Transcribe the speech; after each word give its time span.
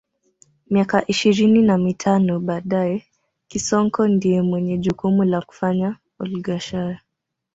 Miaka 0.69 1.05
ishirini 1.07 1.61
na 1.61 1.77
mitano 1.77 2.39
baadae 2.39 3.05
Kisonko 3.47 4.07
ndiye 4.07 4.41
mwenye 4.41 4.77
jukumu 4.77 5.23
la 5.23 5.41
kufanya 5.41 5.95
olghesher 6.19 6.99